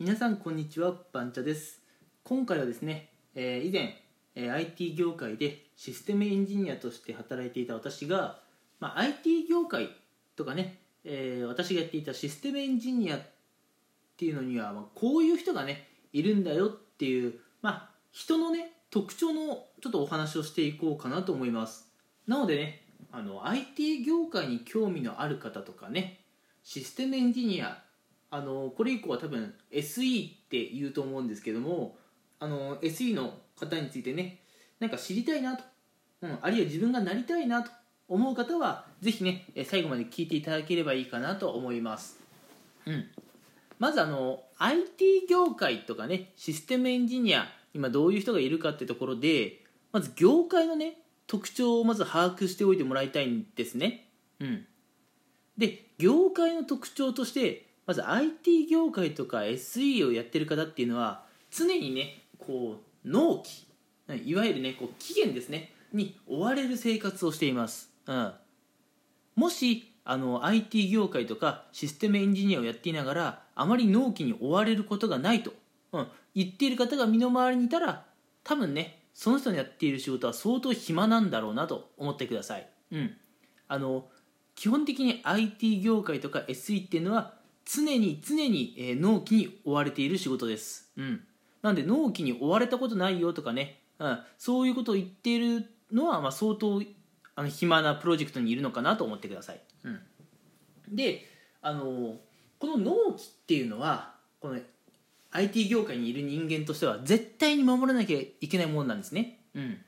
[0.00, 1.80] 皆さんこんにちはバンチャです。
[2.24, 3.96] 今回はですね、えー以前、
[4.34, 8.40] えー IT 業界でシステムエンジニアとして働いていた私が、
[8.80, 9.90] まあ、IT 業界
[10.34, 13.20] とかね、えー私がやっていたシステムエンジニアっ
[14.16, 21.88] ていうのには、まあ、こういう人がねいるんだよっていう、まあ、人のね特徴のちょっとお話をしていこうかなと思います。
[22.26, 22.82] なのでね
[23.12, 26.18] あの IT 業界に興味のある方とかね
[26.64, 27.83] システムエンジニア
[28.34, 31.96] あのこれ以降は多分 SE って言うと思うんですけども
[32.40, 34.40] あの SE の方についてね
[34.80, 35.62] なんか知りたいなと、
[36.22, 37.70] うん、あるいは自分がなりたいなと
[38.08, 42.18] 思う方はぜひね最後まで聞いていただければいいかなと思います、
[42.86, 43.06] うん、
[43.78, 49.60] まずあの IT 業界とかねシステムエンジニア今どういう人がいるかってところで
[49.92, 50.98] まず業界のね
[51.28, 54.08] 特徴をまず把握しておいてもらいたいんですね、
[54.40, 54.66] うん、
[55.56, 63.66] で業界の特徴としてまず IT 業界とか SE をやってる方っていうのは常にねこう納期
[64.24, 68.32] いわゆるねこう期限ですねに追われる生活をしています、うん、
[69.36, 75.52] もしあの IT 業界とかシステムエンジニアをやっていながらあまり納期に追われることがないと、
[75.92, 78.04] うん、言っている方が身の回りにいたら
[78.42, 83.16] 多分ねその人のやっている仕事は相当暇なんだろうなと思ってください、うん、
[83.68, 84.06] あの
[84.54, 91.20] 基本的に IT 業界とか SE っていうのは常に常に、えー納期に追われている仕事です、うん、
[91.62, 96.82] なんで納期に追われたことないよとかね、うん、そういうことを言っているのは、まあ、相当
[97.36, 100.00] あの暇なプロジェクトにいるのかなと思ってください、うん、
[100.90, 101.26] で
[101.62, 102.16] あの
[102.58, 104.58] この納期っていうのはこの
[105.32, 109.78] IT 業界にいる人間としては絶対に守らなきゃいけないものなんですね、うん、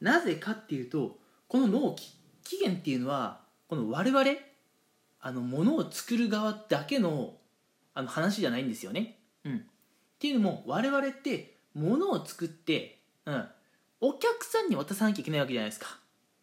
[0.00, 1.16] なぜかっていうと
[1.48, 2.12] この納期
[2.44, 4.24] 期限っていうのはこの我々
[5.22, 7.34] あの物を作る側だけの
[7.94, 9.60] あの話じゃないんですよね、うん、っ
[10.18, 13.44] ていうのも我々って物を作って、うん、
[14.00, 15.98] お客さんに渡さなきゃいけないわけじゃないですか、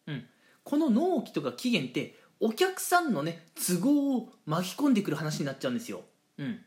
[0.06, 0.26] うん、
[0.64, 6.02] この納期とか期限ってお客さんのね都合を巻き込んでくる話になっちゃうんですよ、
[6.38, 6.60] うん、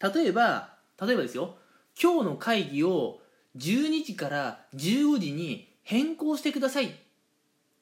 [0.00, 1.56] 例えば例えばですよ。
[2.00, 3.20] 今日の会議を
[3.56, 6.90] 12時から15時に変更してくださいっ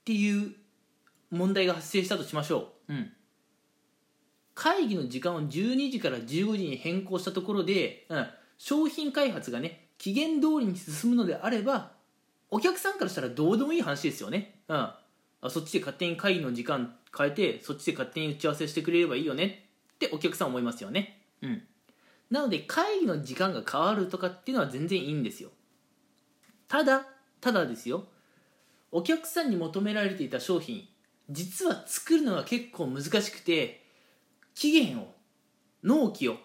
[0.04, 0.52] ていう
[1.30, 3.12] 問題が発生したとしましょう、うん、
[4.54, 6.26] 会議の時間を12時から15
[6.56, 8.26] 時に変更したところで、うん、
[8.58, 11.92] 商品開発がね期限通りに進むのであれば
[12.50, 15.00] お客さんからしたらどうでもいい話ですよね、うん、あ
[15.48, 19.66] そっちで勝手に会議の時間変えてそっちで勝手に打ち合わせしてくれればいいよね。
[19.94, 21.62] ってお客さん思いますよね、うん、
[22.30, 25.50] なので会議の時間が変わるとかっていうのは全然いいんですよ。
[26.66, 27.06] ただ
[27.40, 28.06] ただですよ。
[28.90, 30.88] お客さんに求められていた商品
[31.30, 33.83] 実は作るのが結構難しくて
[34.54, 35.14] 期限を
[35.82, 36.36] 納期を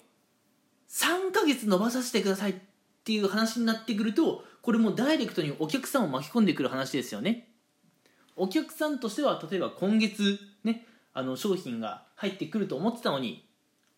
[0.90, 2.56] 3ヶ月延ばさせてくださいっ
[3.04, 7.48] ていう話になってくるとこれもダイレクトにお客さんを巻き込んでくる話ですよね。
[8.36, 13.46] お客さんとしては例えば今月ねあの商品が入ってくると思ってたのに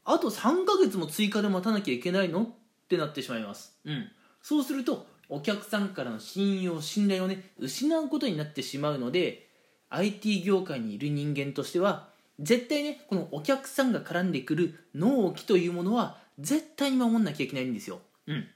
[0.04, 2.48] あと3ヶ月も追加で待たなきゃいけないのっ
[2.90, 4.12] てなってしまいます、うん、
[4.42, 9.48] そうするとお客さんからの信用信頼をね失うことになってしまうので
[9.90, 12.10] IT 業界にいる人間としては
[12.42, 18.48] 絶対ねこのお客さんが絡んでくる納期というものは絶対に守んなきゃいけないんですよ、うん、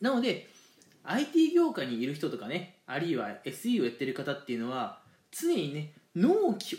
[0.00, 0.48] なので
[1.04, 5.00] IT 業界にいる人とかねあるいは SE をやってる方っていうのは
[5.32, 6.78] 常にね納期を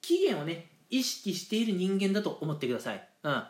[0.00, 3.42] 期限をね意識している人間だと思ってください、うん、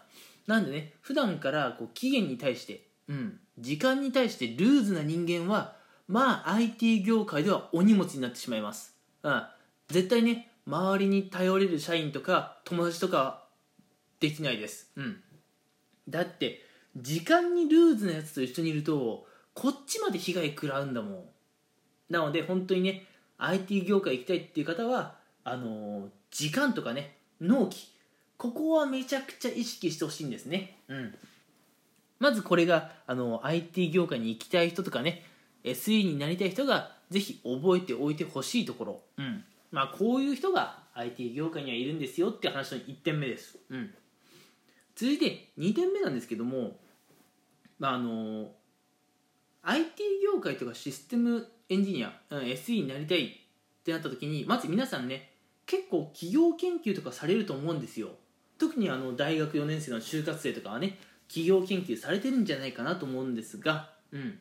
[0.47, 9.43] なんでね普段からこう期限に対して、うん、時間に対してルーズな人間はまあ IT 業界ではお荷物になってしまいます、うん、
[9.89, 13.45] 絶対ね周りに頼れる社員とか友達とか
[14.21, 15.17] できないです、うん、
[16.09, 16.61] だって
[16.97, 21.25] 時間にルーズなやつと一緒にいるとこっちまで被害食らうんだもん。
[22.11, 23.07] なので本当にね
[23.39, 27.93] IT 業界行きたいっていう方はあのー時間とかね納期
[28.37, 30.79] ここはめちゃくちゃ意識してほしいんですね。
[30.89, 31.15] うん。
[32.19, 35.25] まずこれがあの IT 業界に行きたい人とかね
[35.63, 39.45] SE になりたい人がぜひ覚えておいてほしいところ、うん
[39.75, 43.93] まあ、こういう人が IT 業界にはいるんですよって話の1点目です、うん、
[44.95, 46.77] 続いて2点目なんですけども、
[47.81, 48.53] まあ、あの
[49.65, 55.33] IT 業界とかシステムエンジニア、うん SE になりたいってなった時にまず皆さんね
[55.67, 58.11] 結構企業研究とかされると思うんですよ。
[58.59, 64.39] 特にあの大学4年生の就活生とかはね企業研究されてるんじゃないかなと思うんですが、うん。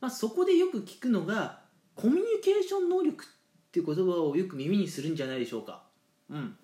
[0.00, 1.60] まあ、そこでよく聞くのが
[1.96, 3.26] コミュニケーション能力っ
[3.76, 5.82] ていう言葉をよく耳にするんじゃないでしょうか、
[6.30, 6.56] うん、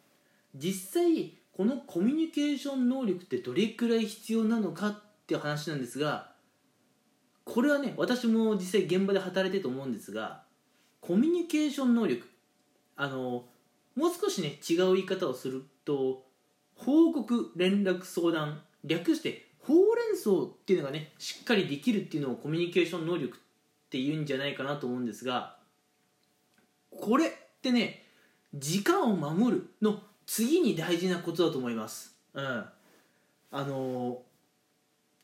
[0.55, 6.33] 実際このコミュニケーション能力ってどれくらい必要なのかっっていう話なんですが
[7.45, 10.43] これはね私も実際現場で働いてると思うんですが
[11.01, 12.29] コミュニケーション能力
[12.97, 13.45] あの
[13.97, 16.25] もう少しね違う言い方をすると
[16.77, 23.41] 報告連絡相談略してほうれん草っていうのがねしっかりできるっていうのをコミュニケーション能力っ
[23.91, 25.57] ていうんじゃないかなと思うんですが
[27.01, 27.31] これっ
[27.63, 28.05] てね
[28.55, 32.17] 時間を守るの次に大事なことだと思います。
[32.35, 32.65] うん。
[33.55, 34.17] あのー、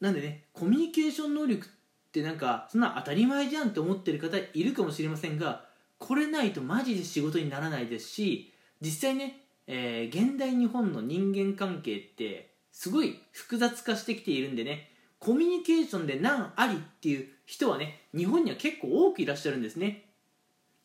[0.01, 1.71] なんでねコミュニケーション能力っ
[2.13, 5.65] てなんかそんな当たり前じゃんって思ってる方いるかもしれませんが
[5.99, 20.05] これないとマジで仕事にならないですし実際ね、えー、現代日本の人間関係ってすごい複雑化してきているんでねコミュニケーションで難ありっていう人はね日本には結構多くいらっしゃるんですね。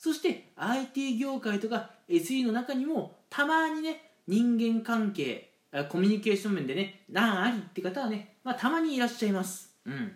[0.04, 5.54] そして IT 業界とか SE の中にもたまにね人間関係
[5.88, 9.74] コミュニケーション面でね難ありって方はね、まあ、たまにいらっしゃいます。
[9.86, 10.12] うん。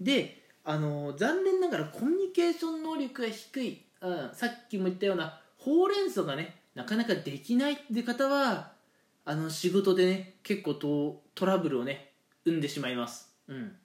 [0.00, 8.72] であの残念ながらコミュニケーション能力が低い、うん、さっきも言ったようなほうれん草がねなかなかできないって方は
[9.26, 12.10] あの仕事でね結構トトラブルをね
[12.44, 13.32] 生んでしまいます。
[13.46, 13.76] うん。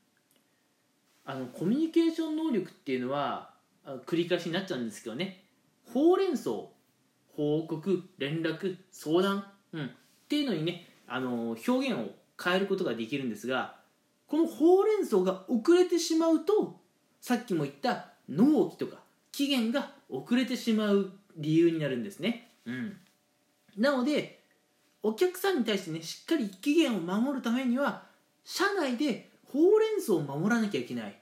[1.23, 3.53] あのコミュニケーション能力っていうのは
[4.05, 5.43] 繰り返しになっちゃうんですけどね。
[5.93, 6.51] ほうれん草
[7.35, 9.89] 報告連絡相談、うん、っ
[10.27, 12.09] ていうのにねあの表現を
[12.41, 13.75] 変えることができるんですが
[14.27, 16.79] このほうれん草が遅れてしまうと
[17.21, 18.97] さっきも言った納期とか
[19.31, 22.97] 期限が遅れてしまう理由になるんですね、うん、
[23.77, 24.43] なので
[25.03, 28.03] お客さんに対してねしっかり期限を守るためには
[28.43, 31.15] 社内でほうれん草を守らなきゃいけない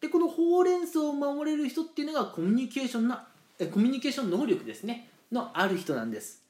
[0.00, 3.26] でこのほうれん草を守れる人っていうのがコミュニケーションな
[3.58, 5.08] コミュニケーション能力ですね。
[5.32, 6.42] のある人なんです。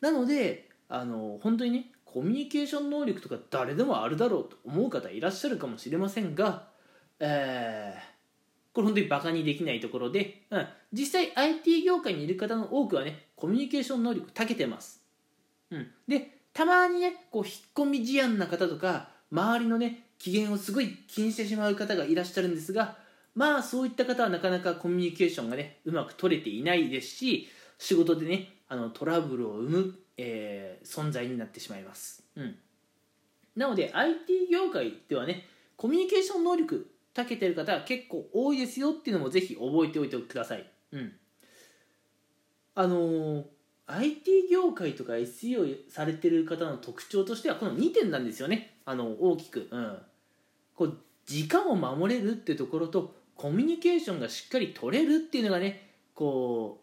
[0.00, 6.68] なのであの本当にねコミュニケーション能力とか誰でもあるだろうと思う方いらっしゃるかもしれませんが、
[7.18, 15.00] えー、これ本当にバカにできないところで、うん、実際 IT 業界にいる方の多くはねコミュニケーション能力長けてます、
[15.70, 22.96] うん、でたまにねこう引っ込み思案な方とか周りのね機嫌をすごい気にしてしまう方がいらっしゃるんですが
[23.34, 27.48] まあそういった方はなかなかコミュニケーションがねうまく取れていないですし
[27.78, 32.56] 仕事でねあのトラブルを生む、えー、存在になってしまいます、うん、
[33.56, 35.44] なので IT 業界ではね
[35.76, 40.68] コミュニケーション能力長けてる方は結構多いですよっていうのもぜひ覚えておいてください。
[40.92, 41.12] うん。
[42.74, 43.44] あのー、
[43.86, 48.76] IT 業界とか SEO されてる方の特徴としてはこの2点なんですよね。
[48.84, 49.68] あの大きく。
[49.70, 49.98] うん。
[50.74, 56.80] こう時間を守れるってところとコミュニケーションがしっかり取れるっていうのがねこ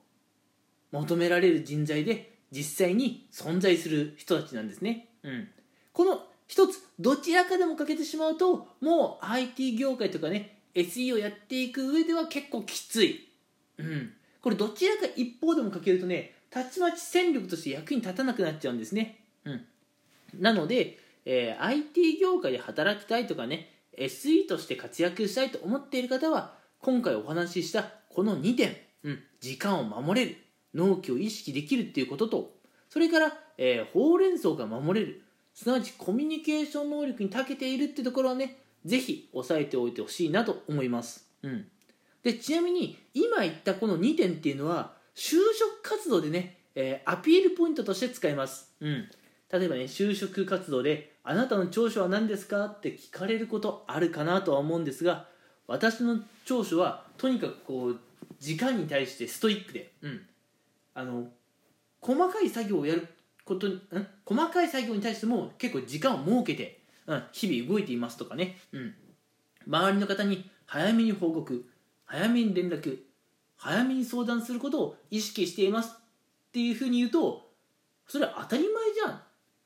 [0.91, 5.07] う求められる人材で実際に存在する人たちなんですね。
[5.23, 5.47] うん、
[5.93, 13.29] この一つどちらかでも欠けてしまうともう IT 業界とかね SE をやっていく上では結構きつい、
[13.77, 14.11] うん、
[14.41, 19.65] これどちらか一方でも欠けるとねたちまち戦力として役に立たなくなっちゃうんですね、うん、
[20.39, 30.37] なので、えー、IT 業界で働きたいとかね SE として活躍したいと思っている方は今回お話ししたこの2点、うん、時間を守れる
[30.73, 32.51] 納期を意識できるっていうことと
[32.89, 35.21] それから、えー、ほうれん草が守れる
[35.53, 41.67] すなわちコミュニケーション能力に長けているってところはねぜひ押さえておいてほしいなと思います、うん、
[42.23, 49.09] でちなみに今言ったこの2点っていうのは就職活動でね、えー、アピールポイントとして使えます、うん、
[49.51, 55.27] 例えばね就職活動で「あなたの長所は何ですか?」って聞かれることあるかなとは思うんですが
[55.67, 57.99] 私の長所はとにかくこう
[58.39, 60.25] 時間に対してストイックで、うん、
[60.93, 61.31] あの
[61.99, 63.07] 細かい作業をやる
[63.45, 63.81] ことん？
[64.25, 68.95] 細かい作業に対しても結構時間を設けて、うん、日々動いていますとかね、うん、
[69.67, 71.65] 周りの方に早めに報告
[72.05, 72.99] 早めに連絡
[73.61, 77.47] 早めに相談することを意識していますっていうふうに言うと
[78.07, 79.21] それは当たり前じゃん。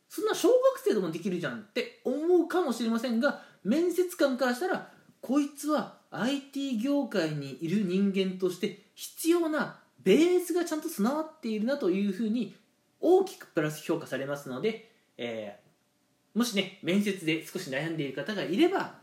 [0.07, 12.55] そんな小学生でもできるじゃんって思うかもしれませんが面接官からしたらこいつは IT 業界にいる人間として必要なベースがちゃんと備わっているなというふうに
[13.01, 18.93] 大きくプラス評価されますので、えー、もしね面接で少し悩んでいる方がいれば、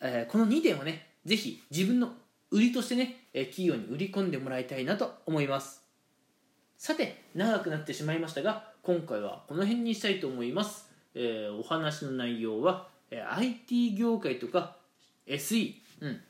[0.00, 2.12] えー、この2点をねぜひ自分の
[2.54, 5.82] 売りとしてねえ企業に売り込んでもらいたいなと思います。
[6.78, 14.76] さて長くなってしまいましたが今回はこの辺にしたいと思います、えー、お話の内容はえ IT 業界とか
[15.26, 16.20] SE、うん。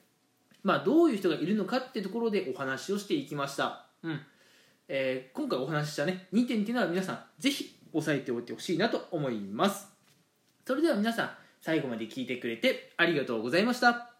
[0.62, 4.21] まあ、どういう人がいるのかってところでお話をしていきました、うん。
[4.88, 9.88] えー、今回お話ししたね2点っていうのは皆さんぜひ押さえておいてほしいなと思います。
[10.66, 14.13] それでは皆さん最後まで聞いてくれてありがとうございました。